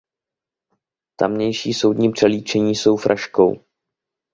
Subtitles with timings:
[1.15, 3.63] Tamější soudní přelíčení jsou fraškou.